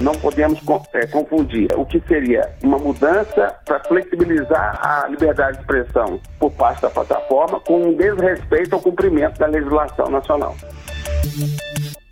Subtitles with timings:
[0.00, 0.60] não podemos
[0.92, 6.82] é, confundir o que seria uma mudança para flexibilizar a liberdade de expressão por parte
[6.82, 10.56] da plataforma com um desrespeito ao cumprimento da legislação nacional.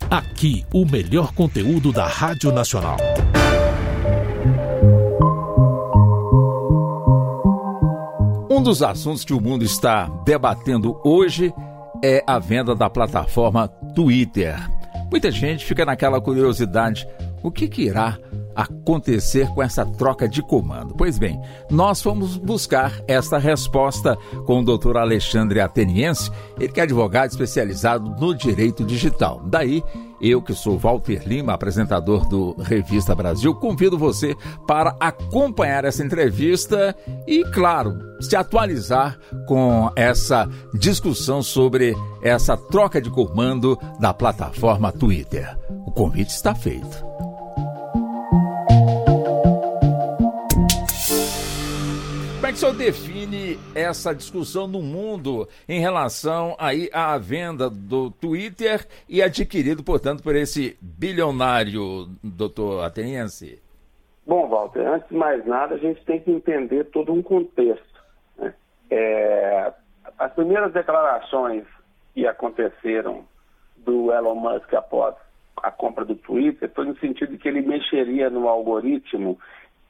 [0.09, 2.97] Aqui, o melhor conteúdo da Rádio Nacional.
[8.49, 11.51] Um dos assuntos que o mundo está debatendo hoje
[12.03, 14.55] é a venda da plataforma Twitter.
[15.09, 17.07] Muita gente fica naquela curiosidade:
[17.43, 18.17] o que, que irá
[18.55, 20.95] acontecer com essa troca de comando?
[20.95, 21.39] Pois bem,
[21.69, 28.15] nós fomos buscar esta resposta com o doutor Alexandre Ateniense, ele que é advogado especializado
[28.19, 29.41] no direito digital.
[29.45, 29.83] Daí,
[30.21, 34.33] eu, que sou Walter Lima, apresentador do Revista Brasil, convido você
[34.65, 36.95] para acompanhar essa entrevista
[37.27, 45.57] e, claro, se atualizar com essa discussão sobre essa troca de comando da plataforma Twitter.
[45.85, 47.03] O convite está feito.
[52.53, 58.85] Que o senhor define essa discussão no mundo em relação aí à venda do Twitter
[59.09, 63.59] e adquirido, portanto, por esse bilionário, doutor Ateniense?
[64.27, 68.03] Bom, Walter, antes de mais nada, a gente tem que entender todo um contexto.
[68.37, 68.53] Né?
[68.91, 69.73] É,
[70.19, 71.63] as primeiras declarações
[72.13, 73.25] que aconteceram
[73.77, 75.15] do Elon Musk após
[75.57, 79.39] a compra do Twitter foi no sentido de que ele mexeria no algoritmo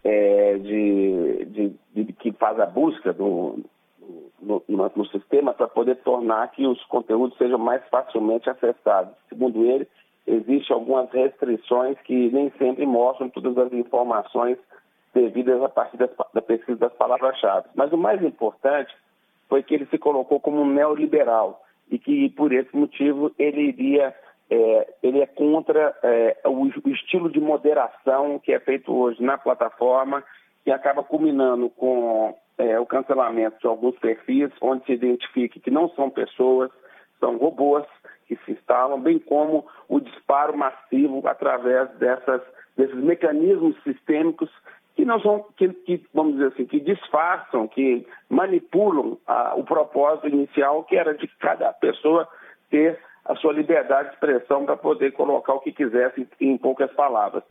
[0.04, 3.60] é, de, de, de, que faz a busca do,
[4.42, 9.14] no, no, no sistema para poder tornar que os conteúdos sejam mais facilmente acessados.
[9.30, 9.88] Segundo ele,
[10.28, 14.58] existem algumas restrições que nem sempre mostram todas as informações
[15.14, 17.68] devidas a partir das, da pesquisa das palavras-chave.
[17.76, 18.94] Mas o mais importante
[19.48, 24.16] foi que ele se colocou como um neoliberal e que, por esse motivo, ele iria
[24.54, 30.24] é, ele é contra é, o, estilo de moderação que é feito hoje na plataforma,
[30.64, 35.90] que acaba culminando com é, o cancelamento de alguns perfis, onde se identifique que não
[35.90, 36.70] são pessoas,
[37.20, 37.84] são robôs
[38.28, 42.42] que se instalam, bem como o disparo massivo através dessas,
[42.78, 44.52] desses mecanismos sistêmicos
[44.96, 49.18] que não são, que, que, vamos dizer assim, que disfarçam, que manipulam
[49.56, 52.28] o propósito inicial, que era de cada pessoa
[52.70, 57.44] ter a sua liberdade de expressão para poder colocar o que quisesse em poucas palavras.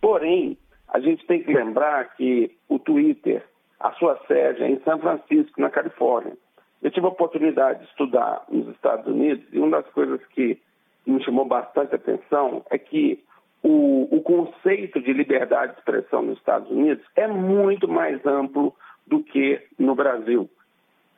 [0.00, 0.58] Porém,
[0.88, 3.44] a gente tem que lembrar que o Twitter,
[3.78, 6.36] a sua sede é em São Francisco, na Califórnia.
[6.82, 10.60] Eu tive a oportunidade de estudar nos Estados Unidos e uma das coisas que
[11.06, 13.22] me chamou bastante atenção é que
[13.62, 18.74] o, o conceito de liberdade de expressão nos Estados Unidos é muito mais amplo
[19.06, 20.48] do que no Brasil.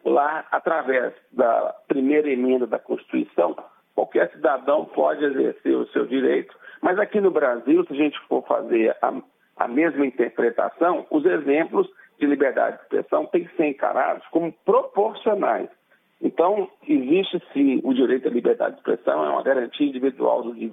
[0.04, 3.54] Lá, através da primeira emenda da Constituição,
[3.94, 8.42] qualquer cidadão pode exercer o seu direito, mas aqui no Brasil, se a gente for
[8.46, 9.12] fazer a,
[9.56, 11.88] a mesma interpretação, os exemplos
[12.18, 15.68] de liberdade de expressão têm que ser encarados como proporcionais.
[16.20, 20.72] Então, existe sim o direito à liberdade de expressão, é uma garantia individual de,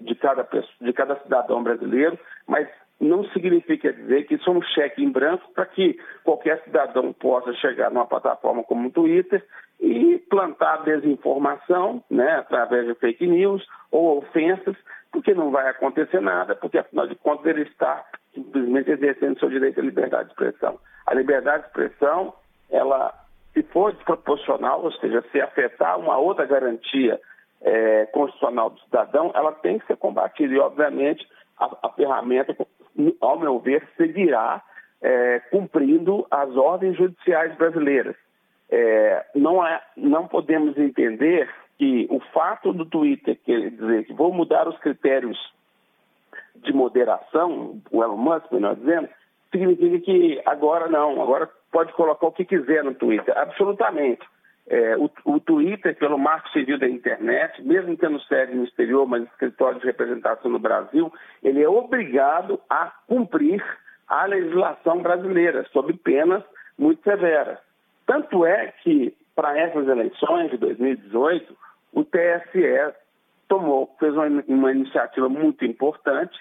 [0.00, 0.46] de, cada,
[0.80, 2.68] de cada cidadão brasileiro, mas
[3.00, 7.52] não significa dizer que isso é um cheque em branco para que qualquer cidadão possa
[7.54, 9.44] chegar numa plataforma como o Twitter
[9.90, 14.76] e plantar desinformação, né, através de fake news ou ofensas,
[15.10, 18.04] porque não vai acontecer nada, porque afinal de contas ele está
[18.34, 20.78] simplesmente exercendo seu direito à liberdade de expressão.
[21.06, 22.34] A liberdade de expressão,
[22.70, 23.14] ela,
[23.54, 27.18] se for desproporcional, ou seja, se afetar uma outra garantia
[27.62, 31.26] é, constitucional do cidadão, ela tem que ser combatida e, obviamente,
[31.58, 32.54] a, a ferramenta,
[33.20, 34.62] ao meu ver, seguirá
[35.00, 38.16] é, cumprindo as ordens judiciais brasileiras.
[38.70, 41.48] É, não, é, não podemos entender
[41.78, 45.38] que o fato do Twitter quer dizer que vou mudar os critérios
[46.56, 49.08] de moderação, o Elon Musk, melhor dizendo,
[49.50, 53.36] significa que agora não, agora pode colocar o que quiser no Twitter.
[53.36, 54.26] Absolutamente.
[54.70, 59.22] É, o, o, Twitter, pelo marco civil da internet, mesmo tendo sede no exterior, mas
[59.24, 61.10] escritório de representação no Brasil,
[61.42, 63.64] ele é obrigado a cumprir
[64.06, 66.42] a legislação brasileira, sob penas
[66.76, 67.58] muito severas.
[68.08, 71.54] Tanto é que, para essas eleições de 2018,
[71.92, 72.94] o TSE
[73.46, 76.34] tomou, fez uma, uma iniciativa muito importante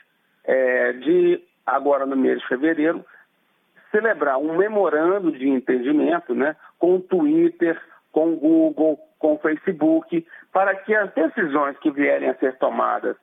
[0.46, 3.06] é, de, agora no mês de fevereiro,
[3.92, 7.78] celebrar um memorando de entendimento né, com o Twitter,
[8.14, 13.18] com o Google, com o Facebook, para que as decisões que vierem a ser tomadas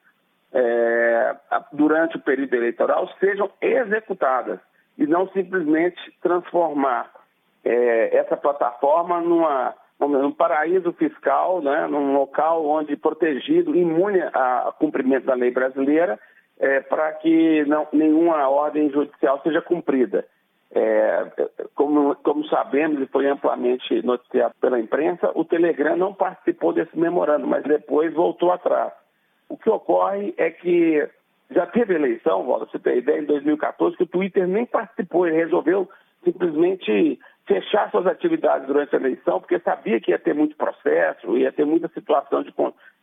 [0.53, 1.35] é,
[1.73, 4.61] durante o período eleitoral sejam executadas
[4.99, 7.24] e não simplesmente transformar
[7.65, 15.27] é, essa plataforma numa, num paraíso fiscal, né, num local onde protegido, imune a cumprimento
[15.27, 16.19] da lei brasileira,
[16.59, 20.25] é, para que não, nenhuma ordem judicial seja cumprida.
[20.77, 21.27] É,
[21.77, 27.47] como, como, sabemos e foi amplamente noticiado pela imprensa, o Telegram não participou desse memorando,
[27.47, 28.93] mas depois voltou atrás.
[29.49, 31.09] O que ocorre é que
[31.51, 35.37] já teve eleição, Walter, você tem ideia, em 2014, que o Twitter nem participou, ele
[35.37, 35.89] resolveu
[36.25, 41.53] simplesmente fechar suas atividades durante a eleição, porque sabia que ia ter muito processo, ia
[41.53, 42.55] ter muita situação de,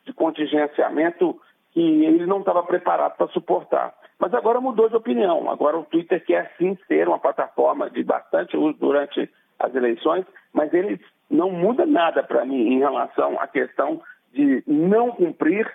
[0.05, 1.39] de contingenciamento
[1.71, 3.93] que ele não estava preparado para suportar.
[4.19, 5.49] Mas agora mudou de opinião.
[5.49, 9.29] Agora o Twitter quer sim ser uma plataforma de bastante uso durante
[9.59, 10.99] as eleições, mas ele
[11.29, 14.01] não muda nada para mim em relação à questão
[14.33, 15.71] de não cumprir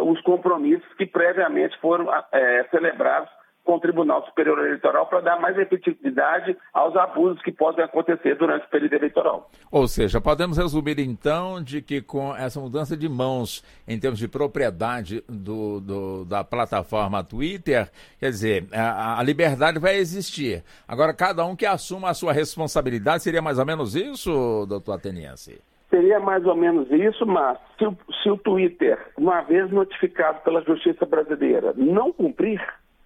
[0.00, 3.30] os compromissos que previamente foram é, celebrados
[3.64, 8.66] com o Tribunal Superior Eleitoral para dar mais efetividade aos abusos que podem acontecer durante
[8.66, 9.50] o período eleitoral.
[9.70, 14.28] Ou seja, podemos resumir então de que com essa mudança de mãos em termos de
[14.28, 20.62] propriedade do, do da plataforma Twitter, quer dizer, a, a, liberdade vai existir.
[20.86, 25.60] Agora, cada um que assuma a sua responsabilidade, seria mais ou menos isso, doutor Ateniense?
[25.90, 27.84] Seria mais ou menos isso, mas se
[28.22, 32.60] se o Twitter, uma vez notificado pela Justiça Brasileira, não cumprir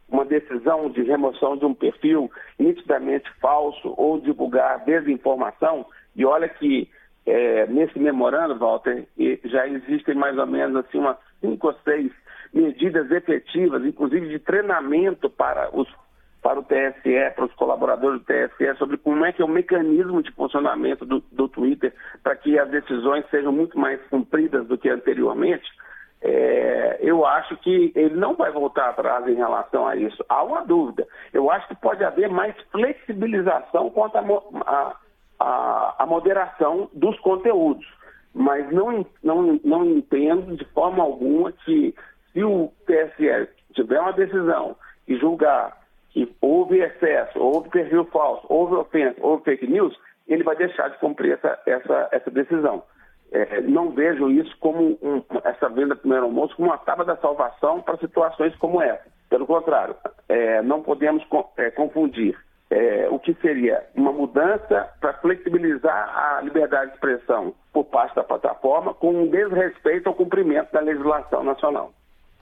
[0.08, 6.88] uma decisão de remoção de um perfil nitidamente falso ou divulgar desinformação, e olha que
[7.26, 9.04] é, nesse memorando, Walter,
[9.44, 12.12] já existem mais ou menos assim umas cinco ou seis
[12.54, 15.88] medidas efetivas, inclusive de treinamento para os
[16.42, 20.22] para o TSE, para os colaboradores do TSE, sobre como é que é o mecanismo
[20.22, 21.92] de funcionamento do, do Twitter
[22.22, 25.68] para que as decisões sejam muito mais cumpridas do que anteriormente,
[26.22, 30.24] é, eu acho que ele não vai voltar atrás em relação a isso.
[30.28, 31.06] Há uma dúvida.
[31.32, 34.16] Eu acho que pode haver mais flexibilização quanto
[35.38, 37.86] à moderação dos conteúdos.
[38.34, 41.94] Mas não, não, não entendo de forma alguma que
[42.32, 44.76] se o TSE tiver uma decisão
[45.08, 45.76] e julgar
[46.10, 49.96] que houve excesso, houve perfil falso, houve ofensa, houve fake news,
[50.26, 52.82] ele vai deixar de cumprir essa, essa, essa decisão.
[53.32, 57.82] É, não vejo isso como um, essa venda primeiro almoço como uma tábua da salvação
[57.82, 59.04] para situações como essa.
[59.28, 59.96] Pelo contrário,
[60.28, 61.24] é, não podemos
[61.56, 62.38] é, confundir
[62.70, 68.24] é, o que seria uma mudança para flexibilizar a liberdade de expressão por parte da
[68.24, 71.92] plataforma com um desrespeito ao cumprimento da legislação nacional.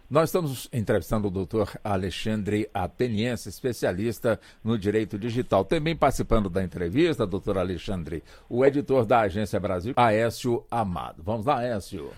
[0.09, 5.65] Nós estamos entrevistando o doutor Alexandre Ateniense, especialista no direito digital.
[5.65, 11.23] Também participando da entrevista, doutor Alexandre, o editor da Agência Brasil, Aécio Amado.
[11.23, 12.11] Vamos lá, Aécio.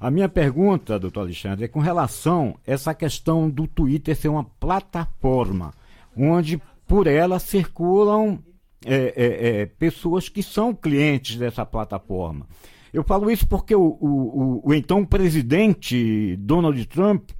[0.00, 4.44] A minha pergunta, doutor Alexandre, é com relação a essa questão do Twitter ser uma
[4.44, 5.72] plataforma
[6.16, 8.42] onde por ela circulam
[8.84, 12.46] é, é, é, pessoas que são clientes dessa plataforma.
[12.92, 17.30] Eu falo isso porque o, o, o, o então presidente Donald Trump,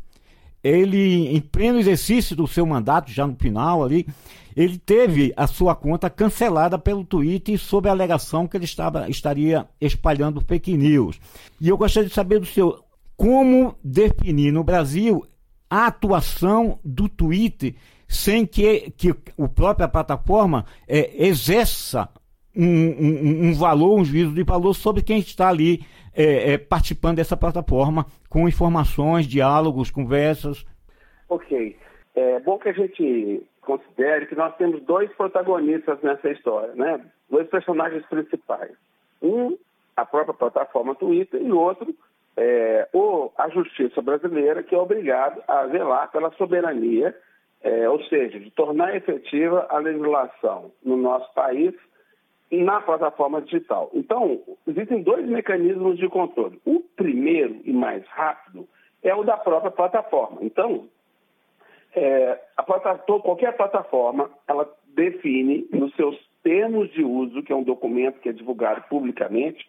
[0.62, 4.06] ele, em pleno exercício do seu mandato, já no final ali,
[4.56, 9.68] ele teve a sua conta cancelada pelo Twitter sob a alegação que ele estava, estaria
[9.80, 11.20] espalhando fake news.
[11.60, 12.84] E eu gostaria de saber do senhor
[13.16, 15.24] como definir no Brasil
[15.70, 17.74] a atuação do Twitter
[18.08, 22.08] sem que, que a própria plataforma é, exerça
[22.58, 25.80] um, um, um, valor, um juízo de valor sobre quem está ali
[26.14, 30.66] é, é, participando dessa plataforma, com informações, diálogos, conversas.
[31.28, 31.76] Ok.
[32.16, 37.00] É bom que a gente considere que nós temos dois protagonistas nessa história, né?
[37.30, 38.72] Dois personagens principais.
[39.22, 39.56] Um,
[39.96, 41.94] a própria plataforma Twitter, e outro,
[42.36, 47.14] é, o, a justiça brasileira, que é obrigado a velar pela soberania,
[47.62, 51.74] é, ou seja, de tornar efetiva a legislação no nosso país
[52.50, 53.90] na plataforma digital.
[53.92, 56.60] Então, existem dois mecanismos de controle.
[56.64, 58.66] O primeiro e mais rápido
[59.02, 60.38] é o da própria plataforma.
[60.42, 60.88] Então,
[61.94, 68.20] é, plataforma, qualquer plataforma, ela define nos seus termos de uso, que é um documento
[68.20, 69.68] que é divulgado publicamente,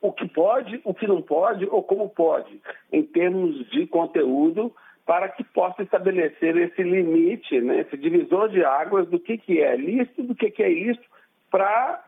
[0.00, 2.60] o que pode, o que não pode ou como pode,
[2.92, 4.72] em termos de conteúdo,
[5.04, 9.74] para que possa estabelecer esse limite, né, esse divisor de águas do que, que é
[9.74, 11.08] lícito, do que, que é ilícito,
[11.50, 12.04] pra,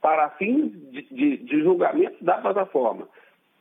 [0.00, 3.08] para fins de, de, de julgamento da plataforma.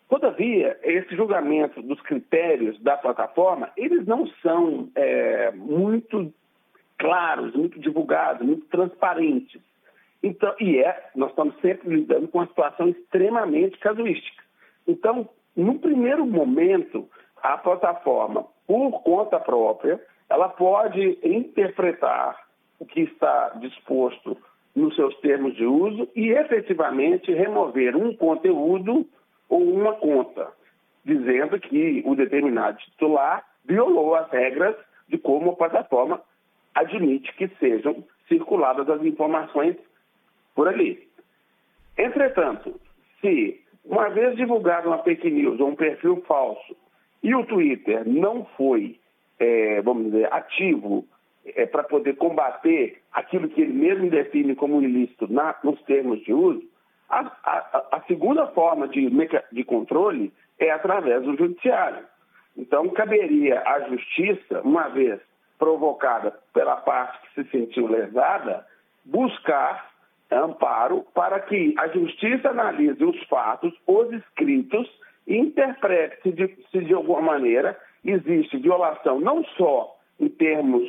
[0.10, 6.32] Todavia, esse julgamento dos critérios da plataforma, eles não são é, muito
[7.00, 9.62] claros, muito divulgados, muito transparentes.
[10.22, 14.44] Então, e é, nós estamos sempre lidando com uma situação extremamente casuística.
[14.88, 17.10] Então, no primeiro momento,
[17.42, 20.00] a plataforma, por conta própria,
[20.30, 22.38] ela pode interpretar
[22.80, 24.38] o que está disposto
[24.76, 29.06] nos seus termos de uso e efetivamente remover um conteúdo
[29.48, 30.52] ou uma conta,
[31.06, 34.76] dizendo que o determinado titular violou as regras
[35.08, 36.22] de como a plataforma
[36.74, 39.76] admite que sejam circuladas as informações
[40.56, 41.08] por ali.
[41.98, 42.80] Entretanto,
[43.22, 46.76] se uma vez divulgada uma fake news ou um perfil falso
[47.22, 49.00] e o Twitter não foi,
[49.40, 51.06] é, vamos dizer, ativo
[51.46, 56.34] é, para poder combater aquilo que ele mesmo define como ilícito na, nos termos de
[56.34, 56.64] uso,
[57.10, 59.10] a, a, a segunda forma de,
[59.52, 62.06] de controle é através do judiciário.
[62.58, 65.20] Então, caberia à justiça, uma vez
[65.58, 68.66] provocada pela parte que se sentiu lesada,
[69.06, 69.92] buscar
[70.32, 74.90] amparo para que a justiça analise os fatos, os escritos
[75.28, 80.84] e interprete se de, se de alguma maneira existe violação não só em termos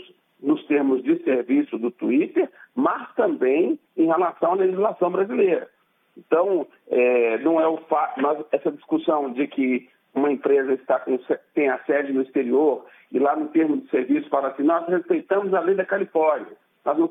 [0.45, 5.69] nos termos de serviço do Twitter, mas também em relação à legislação brasileira.
[6.17, 8.21] Então, é, não é o fato,
[8.53, 11.19] essa discussão de que uma empresa está com,
[11.55, 15.53] tem a sede no exterior e lá no termo de serviço fala assim, nós respeitamos
[15.55, 16.57] a lei da Califórnia.
[16.85, 17.11] Mas não,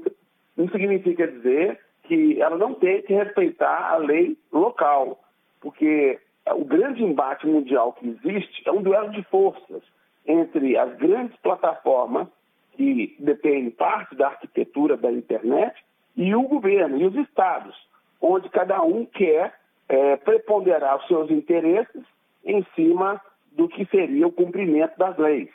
[0.55, 5.19] não significa dizer que ela não tem que respeitar a lei local,
[5.59, 6.19] porque
[6.51, 9.81] o grande embate mundial que existe é um duelo de forças
[10.25, 12.27] entre as grandes plataformas
[12.75, 15.73] que detêm parte da arquitetura da internet
[16.15, 17.75] e o governo e os estados,
[18.21, 19.53] onde cada um quer
[19.89, 22.03] é, preponderar os seus interesses
[22.45, 25.49] em cima do que seria o cumprimento das leis.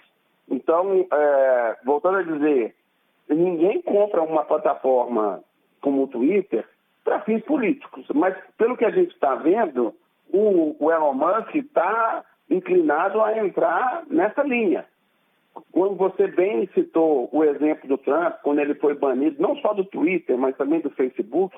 [0.51, 2.75] Então, é, voltando a dizer,
[3.29, 5.43] ninguém compra uma plataforma
[5.81, 6.67] como o Twitter
[7.05, 9.95] para fins políticos, mas pelo que a gente está vendo,
[10.33, 14.85] o, o Elon Musk está inclinado a entrar nessa linha.
[15.73, 19.85] Quando você bem citou o exemplo do Trump, quando ele foi banido, não só do
[19.85, 21.57] Twitter, mas também do Facebook,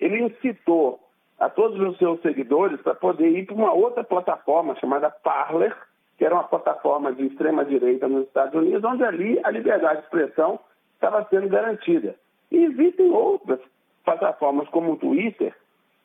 [0.00, 1.00] ele incitou
[1.38, 5.76] a todos os seus seguidores para poder ir para uma outra plataforma chamada Parler,
[6.16, 10.58] que era uma plataforma de extrema-direita nos Estados Unidos, onde ali a liberdade de expressão
[10.94, 12.16] estava sendo garantida.
[12.50, 13.60] E existem outras
[14.04, 15.54] plataformas como o Twitter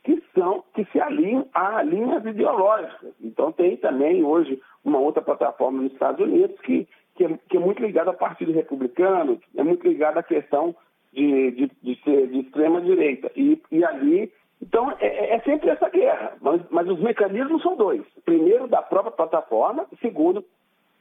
[0.03, 3.13] que são que se alinham a linhas ideológicas.
[3.21, 7.59] Então tem também hoje uma outra plataforma nos Estados Unidos que, que, é, que é
[7.59, 10.75] muito ligada ao Partido Republicano, é muito ligada à questão
[11.13, 13.31] de, de, de ser de extrema direita.
[13.35, 17.75] E, e ali então, é, é, é, sempre essa guerra, mas, mas, os mecanismos são
[17.75, 18.03] dois.
[18.23, 20.45] Primeiro, da própria plataforma, segundo,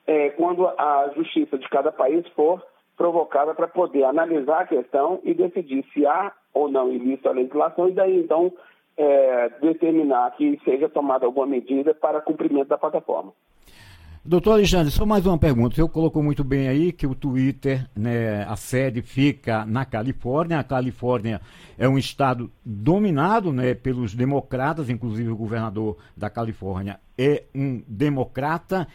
[0.07, 2.65] é, quando a justiça de cada país for
[2.97, 7.89] provocada para poder analisar a questão e decidir se há ou não ilícito a legislação
[7.89, 8.53] e daí, então,
[8.97, 13.33] é, determinar que seja tomada alguma medida para cumprimento da plataforma.
[14.23, 15.73] Doutor Alexandre, só mais uma pergunta.
[15.73, 20.59] O senhor colocou muito bem aí que o Twitter, né, a sede fica na Califórnia.
[20.59, 21.41] A Califórnia
[21.79, 28.87] é um estado dominado né, pelos democratas, inclusive o governador da Califórnia é um democrata.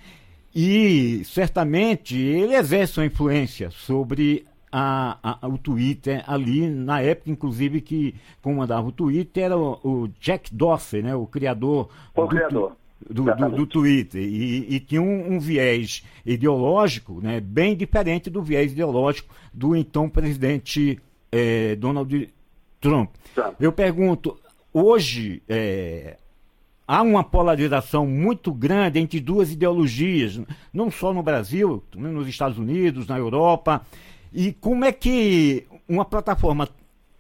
[0.54, 7.82] E certamente ele exerce uma influência sobre a, a, o Twitter ali, na época, inclusive,
[7.82, 8.14] que
[8.44, 11.90] comandava o Twitter era o, o Jack Dorsey, né, o criador.
[12.14, 12.74] O do, criador
[13.10, 18.42] do, do, do, Twitter e, e tinha um, um, viés ideológico né, bem diferente do
[18.42, 21.00] viés ideológico do então presidente
[21.32, 22.30] é, Donald
[22.80, 23.10] Trump.
[23.60, 24.38] Eu pergunto,
[24.74, 26.18] hoje é,
[26.88, 30.40] há uma polarização muito grande entre duas ideologias,
[30.74, 33.86] não só no Brasil, nos Estados Unidos, na Europa.
[34.34, 36.68] E como é que uma plataforma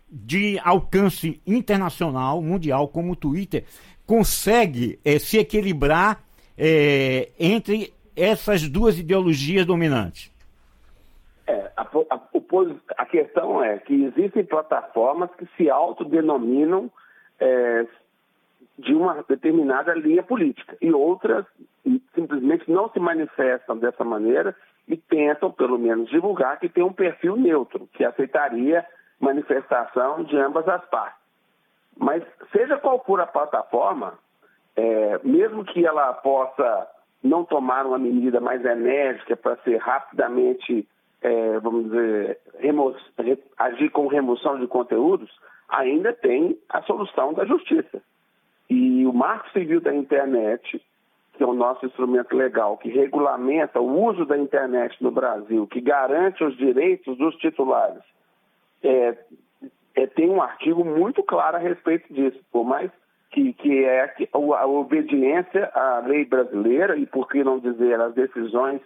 [0.09, 3.65] de alcance internacional, mundial, como o Twitter,
[4.05, 6.24] consegue é, se equilibrar
[6.57, 10.31] é, entre essas duas ideologias dominantes?
[11.47, 12.21] É, a, a,
[12.97, 16.89] a, questão é que existem plataformas que se autodenominam
[17.39, 17.85] é,
[18.79, 21.45] de uma determinada linha política e outras
[22.15, 24.55] simplesmente não se manifestam dessa maneira
[24.88, 28.85] e tentam, pelo menos, divulgar que tem um perfil neutro, que aceitaria
[29.19, 31.19] manifestação de ambas as partes.
[31.98, 34.17] Mas seja qual for a plataforma,
[34.75, 36.88] é, mesmo que ela possa
[37.24, 40.88] não tomar uma medida mais enérgica para ser rapidamente,
[41.22, 42.39] é, vamos dizer,
[43.57, 45.31] agir com remoção de conteúdos,
[45.69, 48.01] ainda tem a solução da justiça.
[48.69, 50.81] E o Marco Civil da Internet,
[51.34, 55.81] que é o nosso instrumento legal que regulamenta o uso da internet no Brasil, que
[55.81, 58.03] garante os direitos dos titulares,
[58.86, 59.18] é,
[59.96, 62.92] é, tem um artigo muito claro a respeito disso, por mais
[63.32, 68.82] que, que é a obediência à lei brasileira e, por que não dizer, às decisões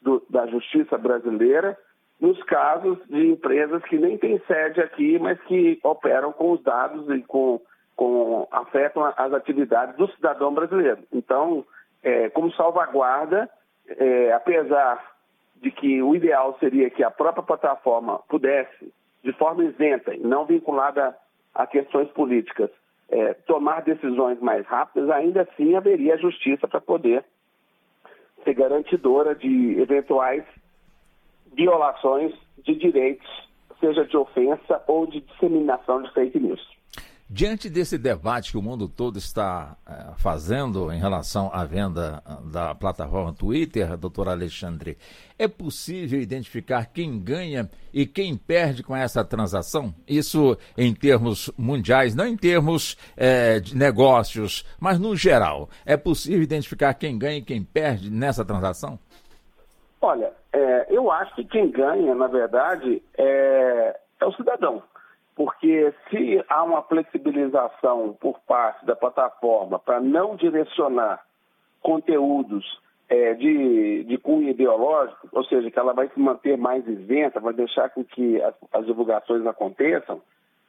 [0.00, 1.78] do, da justiça brasileira,
[2.20, 7.08] nos casos de empresas que nem têm sede aqui, mas que operam com os dados
[7.10, 7.60] e com,
[7.96, 10.98] com afetam as atividades do cidadão brasileiro.
[11.12, 11.64] Então,
[12.02, 13.50] é, como salvaguarda,
[13.88, 15.12] é, apesar
[15.56, 21.16] de que o ideal seria que a própria plataforma pudesse, de forma isenta não vinculada
[21.54, 22.70] a questões políticas,
[23.08, 27.24] é, tomar decisões mais rápidas, ainda assim haveria justiça para poder
[28.42, 30.44] ser garantidora de eventuais
[31.52, 33.28] violações de direitos,
[33.78, 36.66] seja de ofensa ou de disseminação de fake news.
[37.34, 42.36] Diante desse debate que o mundo todo está é, fazendo em relação à venda ah,
[42.44, 44.98] da plataforma Twitter, doutor Alexandre,
[45.38, 49.94] é possível identificar quem ganha e quem perde com essa transação?
[50.06, 55.70] Isso em termos mundiais, não em termos é, de negócios, mas no geral.
[55.86, 58.98] É possível identificar quem ganha e quem perde nessa transação?
[60.02, 64.82] Olha, é, eu acho que quem ganha, na verdade, é, é o cidadão
[65.34, 71.24] porque se há uma flexibilização por parte da plataforma para não direcionar
[71.80, 77.40] conteúdos é, de, de cunho ideológico, ou seja, que ela vai se manter mais isenta,
[77.40, 80.20] vai deixar com que as, as divulgações aconteçam,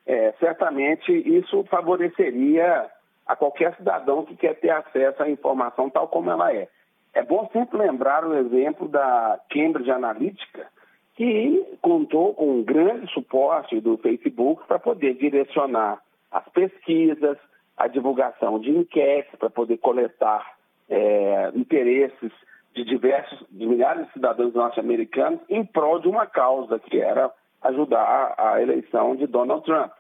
[0.06, 2.90] é, certamente isso favoreceria
[3.26, 6.68] a qualquer cidadão que quer ter acesso à informação tal como ela é.
[7.14, 10.68] É bom sempre lembrar o exemplo da Cambridge Analytica,
[11.16, 16.02] que contou com um grande suporte do Facebook para poder direcionar
[16.32, 17.38] as pesquisas,
[17.78, 20.56] a divulgação de enquetes, para poder coletar
[20.90, 22.32] é, interesses
[22.74, 28.34] de diversos, de milhares de cidadãos norte-americanos em prol de uma causa que era ajudar
[28.38, 29.92] a eleição de Donald Trump.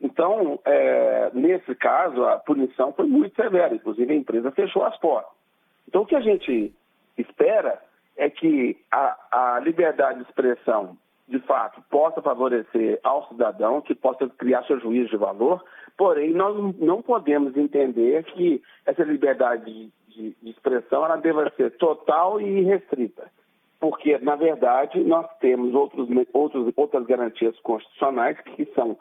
[0.00, 5.32] Então, é, nesse caso, a punição foi muito severa, inclusive a empresa fechou as portas.
[5.86, 6.74] Então, o que a gente
[7.16, 7.80] espera
[8.16, 10.96] é que a, a liberdade de expressão,
[11.28, 15.64] de fato, possa favorecer ao cidadão, que possa criar seu juízo de valor,
[15.96, 22.40] porém, nós não podemos entender que essa liberdade de, de, expressão ela deva ser total
[22.40, 23.30] e restrita.
[23.80, 28.96] Porque, na verdade, nós temos outros, outros, outras garantias constitucionais que são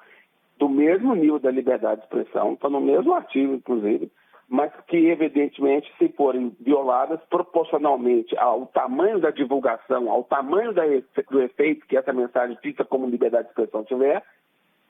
[0.57, 4.11] do mesmo nível da liberdade de expressão, estão no mesmo artigo, inclusive,
[4.53, 10.83] mas que, evidentemente, se forem violadas proporcionalmente ao tamanho da divulgação, ao tamanho da,
[11.31, 14.21] do efeito que essa mensagem dita como liberdade de expressão tiver,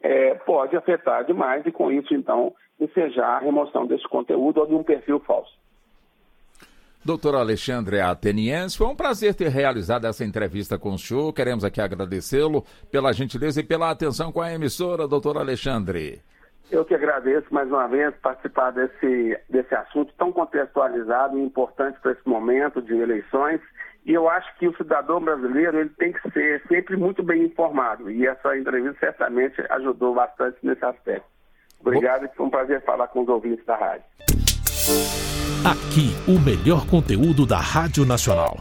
[0.01, 4.75] é, pode afetar demais e, com isso, então, ensejar a remoção desse conteúdo ou de
[4.75, 5.57] um perfil falso.
[7.05, 11.31] Doutor Alexandre Ateniense, foi um prazer ter realizado essa entrevista com o senhor.
[11.31, 16.21] Queremos aqui agradecê-lo pela gentileza e pela atenção com a emissora, doutor Alexandre.
[16.73, 22.13] Eu que agradeço mais uma vez participar desse, desse assunto tão contextualizado e importante para
[22.13, 23.61] esse momento de eleições.
[24.03, 28.09] E eu acho que o cidadão brasileiro ele tem que ser sempre muito bem informado.
[28.09, 31.27] E essa entrevista certamente ajudou bastante nesse aspecto.
[31.79, 34.05] Obrigado, foi um prazer falar com os ouvintes da rádio.
[35.63, 38.57] Aqui, o melhor conteúdo da Rádio Nacional.